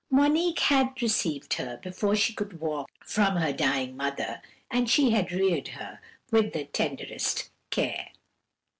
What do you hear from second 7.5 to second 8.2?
care.